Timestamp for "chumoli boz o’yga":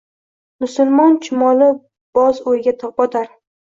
1.27-2.75